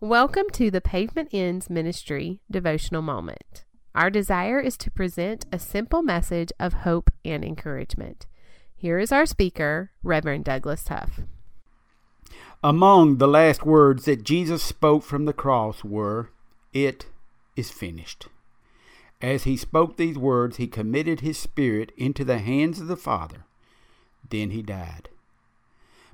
[0.00, 3.64] Welcome to the Pavement Ends Ministry devotional moment.
[3.94, 8.26] Our desire is to present a simple message of hope and encouragement.
[8.76, 11.20] Here is our speaker, Reverend Douglas Huff.
[12.62, 16.28] Among the last words that Jesus spoke from the cross were,
[16.74, 17.06] It
[17.56, 18.26] is finished.
[19.22, 23.46] As he spoke these words, he committed his spirit into the hands of the Father.
[24.28, 25.08] Then he died.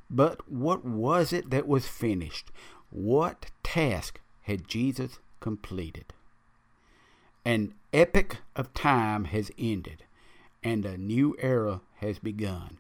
[0.09, 2.53] But what was it that was finished?
[2.93, 6.13] What task had Jesus completed?
[7.43, 10.05] An epoch of time has ended,
[10.63, 12.79] and a new era has begun.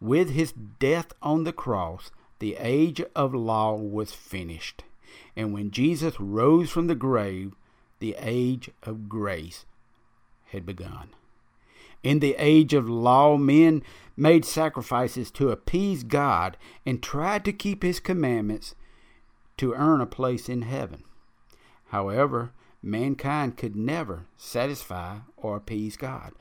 [0.00, 4.84] With his death on the cross, the age of law was finished.
[5.36, 7.52] And when Jesus rose from the grave,
[7.98, 9.66] the age of grace
[10.46, 11.08] had begun.
[12.04, 13.82] In the age of law, men
[14.16, 18.76] made sacrifices to appease God and tried to keep his commandments
[19.58, 21.02] to earn a place in heaven.
[21.88, 22.52] However,
[22.82, 26.32] mankind could never satisfy or appease God,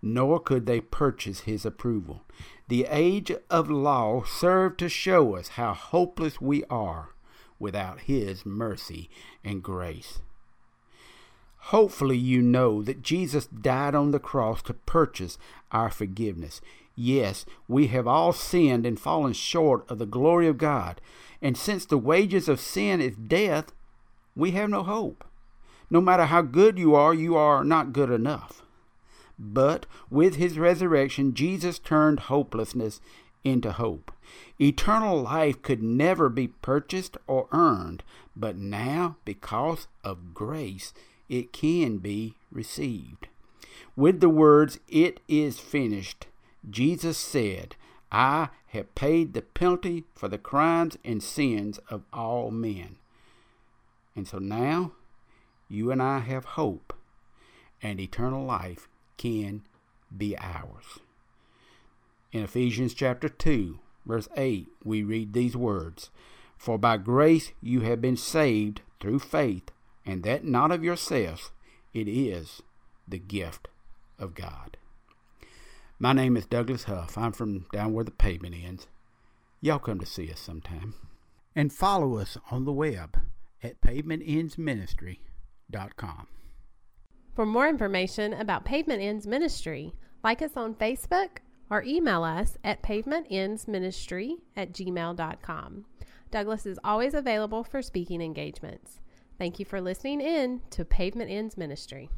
[0.00, 2.22] nor could they purchase his approval.
[2.68, 7.10] The age of law served to show us how hopeless we are
[7.58, 9.10] without his mercy
[9.44, 10.20] and grace.
[11.64, 15.36] Hopefully, you know that Jesus died on the cross to purchase
[15.70, 16.60] our forgiveness.
[16.96, 21.00] Yes, we have all sinned and fallen short of the glory of God.
[21.42, 23.72] And since the wages of sin is death,
[24.36, 25.24] we have no hope.
[25.90, 28.62] No matter how good you are, you are not good enough.
[29.38, 33.00] But with his resurrection, Jesus turned hopelessness
[33.42, 34.12] into hope.
[34.60, 38.02] Eternal life could never be purchased or earned,
[38.36, 40.92] but now, because of grace,
[41.28, 43.28] it can be received.
[43.96, 46.26] With the words, It is finished,
[46.68, 47.76] Jesus said,
[48.12, 52.96] I have paid the penalty for the crimes and sins of all men.
[54.16, 54.92] And so now
[55.68, 56.92] you and I have hope,
[57.80, 59.62] and eternal life can
[60.16, 60.98] be ours.
[62.32, 66.10] In Ephesians chapter 2, verse 8, we read these words
[66.56, 69.70] For by grace you have been saved through faith,
[70.04, 71.50] and that not of yourselves,
[71.94, 72.62] it is
[73.06, 73.68] the gift
[74.18, 74.76] of God.
[76.02, 77.18] My name is Douglas Huff.
[77.18, 78.86] I'm from down where the pavement ends.
[79.60, 80.94] Y'all come to see us sometime.
[81.54, 83.18] And follow us on the web
[83.62, 86.26] at pavementendsministry.com.
[87.36, 89.92] For more information about Pavement Ends Ministry,
[90.24, 95.84] like us on Facebook or email us at pavementendsministry at gmail.com.
[96.30, 99.00] Douglas is always available for speaking engagements.
[99.38, 102.08] Thank you for listening in to Pavement Ends Ministry.